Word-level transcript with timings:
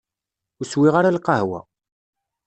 Ur 0.59 0.65
swiɣ 0.67 0.95
ara 0.95 1.15
lqahwa. 1.17 1.59